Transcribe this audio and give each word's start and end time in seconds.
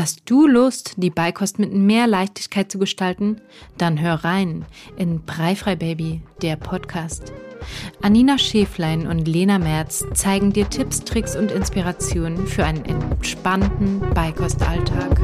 Hast 0.00 0.30
du 0.30 0.46
Lust, 0.46 0.92
die 0.96 1.10
Beikost 1.10 1.58
mit 1.58 1.72
mehr 1.72 2.06
Leichtigkeit 2.06 2.70
zu 2.70 2.78
gestalten? 2.78 3.40
Dann 3.78 4.00
hör 4.00 4.22
rein 4.22 4.64
in 4.96 5.24
Breifrei 5.24 5.74
Baby, 5.74 6.22
der 6.40 6.54
Podcast. 6.54 7.32
Anina 8.00 8.38
Schäflein 8.38 9.08
und 9.08 9.26
Lena 9.26 9.58
Merz 9.58 10.04
zeigen 10.14 10.52
dir 10.52 10.70
Tipps, 10.70 11.00
Tricks 11.00 11.34
und 11.34 11.50
Inspirationen 11.50 12.46
für 12.46 12.64
einen 12.64 12.84
entspannten 12.84 13.98
Beikostalltag. 14.14 15.20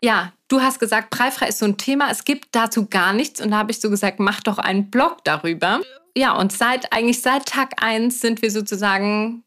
Ja, 0.00 0.32
du 0.46 0.60
hast 0.60 0.78
gesagt, 0.78 1.10
Preifrei 1.10 1.48
ist 1.48 1.58
so 1.58 1.66
ein 1.66 1.76
Thema. 1.76 2.08
Es 2.08 2.22
gibt 2.22 2.54
dazu 2.54 2.86
gar 2.86 3.12
nichts. 3.12 3.40
Und 3.40 3.50
da 3.50 3.58
habe 3.58 3.72
ich 3.72 3.80
so 3.80 3.90
gesagt, 3.90 4.20
mach 4.20 4.40
doch 4.42 4.58
einen 4.58 4.90
Blog 4.92 5.24
darüber. 5.24 5.80
Ja, 6.16 6.38
und 6.38 6.52
seit 6.52 6.92
eigentlich 6.92 7.20
seit 7.20 7.46
Tag 7.46 7.82
1 7.82 8.20
sind 8.20 8.42
wir 8.42 8.52
sozusagen 8.52 9.42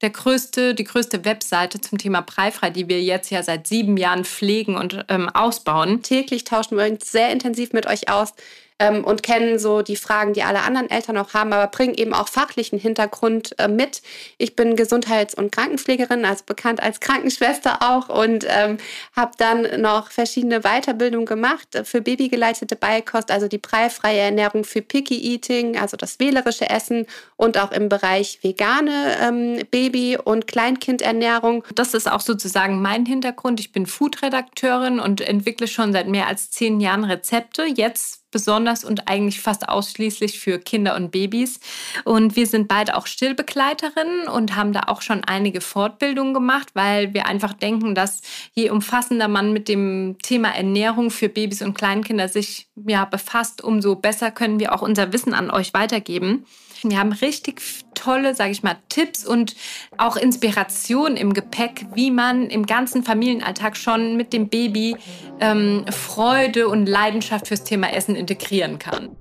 der 0.00 0.10
größte, 0.10 0.74
die 0.74 0.84
größte 0.84 1.24
Webseite 1.24 1.80
zum 1.80 1.98
Thema 1.98 2.22
Preifrei, 2.22 2.70
die 2.70 2.88
wir 2.88 3.02
jetzt 3.02 3.30
ja 3.30 3.42
seit 3.42 3.66
sieben 3.66 3.96
Jahren 3.96 4.24
pflegen 4.24 4.76
und 4.76 5.04
ähm, 5.08 5.28
ausbauen. 5.28 6.02
Täglich 6.02 6.44
tauschen 6.44 6.78
wir 6.78 6.86
uns 6.86 7.10
sehr 7.12 7.30
intensiv 7.30 7.72
mit 7.72 7.86
euch 7.86 8.08
aus 8.08 8.34
ähm, 8.80 9.04
und 9.04 9.22
kennen 9.22 9.58
so 9.58 9.82
die 9.82 9.94
Fragen, 9.94 10.32
die 10.32 10.42
alle 10.42 10.62
anderen 10.62 10.90
Eltern 10.90 11.18
auch 11.18 11.34
haben, 11.34 11.52
aber 11.52 11.68
bringen 11.68 11.94
eben 11.94 12.14
auch 12.14 12.26
fachlichen 12.26 12.78
Hintergrund 12.78 13.54
äh, 13.58 13.68
mit. 13.68 14.02
Ich 14.38 14.56
bin 14.56 14.74
Gesundheits- 14.74 15.34
und 15.34 15.52
Krankenpflegerin, 15.52 16.24
also 16.24 16.44
bekannt 16.46 16.82
als 16.82 16.98
Krankenschwester 16.98 17.82
auch 17.82 18.08
und 18.08 18.46
ähm, 18.48 18.78
habe 19.14 19.32
dann 19.36 19.80
noch 19.80 20.10
verschiedene 20.10 20.60
Weiterbildungen 20.60 21.26
gemacht 21.26 21.82
für 21.84 22.00
babygeleitete 22.00 22.74
Beikost, 22.74 23.30
also 23.30 23.46
die 23.46 23.58
preifreie 23.58 24.20
Ernährung 24.20 24.64
für 24.64 24.80
Picky 24.80 25.34
Eating, 25.34 25.78
also 25.78 25.96
das 25.96 26.18
wählerische 26.18 26.70
Essen 26.70 27.06
und 27.36 27.58
auch 27.58 27.72
im 27.72 27.90
Bereich 27.90 28.38
vegane 28.42 29.16
ähm, 29.22 29.60
Baby- 29.70 30.16
und 30.16 30.46
Kleinkindernährung. 30.46 31.64
Das 31.74 31.92
ist 31.92 32.10
auch 32.10 32.20
sozusagen 32.20 32.80
mein 32.80 33.04
Hintergrund. 33.04 33.60
Ich 33.60 33.72
bin 33.72 33.84
Food-Redakteurin 33.84 35.00
und 35.00 35.20
entwickle 35.20 35.68
schon 35.68 35.92
seit 35.92 36.08
mehr 36.08 36.26
als 36.26 36.50
zehn 36.50 36.80
Jahren 36.80 37.04
Rezepte. 37.04 37.64
Jetzt 37.64 38.20
besonders 38.30 38.84
und 38.84 39.08
eigentlich 39.08 39.40
fast 39.40 39.68
ausschließlich 39.68 40.38
für 40.38 40.58
Kinder 40.58 40.96
und 40.96 41.10
Babys. 41.10 41.60
Und 42.04 42.36
wir 42.36 42.46
sind 42.46 42.68
beide 42.68 42.96
auch 42.96 43.06
Stillbegleiterinnen 43.06 44.28
und 44.28 44.56
haben 44.56 44.72
da 44.72 44.82
auch 44.86 45.02
schon 45.02 45.24
einige 45.24 45.60
Fortbildungen 45.60 46.34
gemacht, 46.34 46.68
weil 46.74 47.14
wir 47.14 47.26
einfach 47.26 47.52
denken, 47.52 47.94
dass 47.94 48.20
je 48.54 48.70
umfassender 48.70 49.28
man 49.28 49.52
mit 49.52 49.68
dem 49.68 50.16
Thema 50.22 50.54
Ernährung 50.54 51.10
für 51.10 51.28
Babys 51.28 51.62
und 51.62 51.74
Kleinkinder 51.74 52.28
sich 52.28 52.68
ja, 52.86 53.04
befasst, 53.04 53.62
umso 53.62 53.96
besser 53.96 54.30
können 54.30 54.60
wir 54.60 54.74
auch 54.74 54.82
unser 54.82 55.12
Wissen 55.12 55.34
an 55.34 55.50
euch 55.50 55.74
weitergeben. 55.74 56.46
Wir 56.82 56.98
haben 56.98 57.12
richtig 57.12 57.60
tolle, 58.00 58.34
sage 58.34 58.50
ich 58.50 58.62
mal, 58.62 58.76
Tipps 58.88 59.26
und 59.26 59.54
auch 59.96 60.16
Inspiration 60.16 61.16
im 61.16 61.34
Gepäck, 61.34 61.86
wie 61.94 62.10
man 62.10 62.48
im 62.48 62.66
ganzen 62.66 63.02
Familienalltag 63.02 63.76
schon 63.76 64.16
mit 64.16 64.32
dem 64.32 64.48
Baby 64.48 64.96
ähm, 65.40 65.84
Freude 65.90 66.68
und 66.68 66.86
Leidenschaft 66.86 67.48
fürs 67.48 67.64
Thema 67.64 67.92
Essen 67.92 68.16
integrieren 68.16 68.78
kann. 68.78 69.16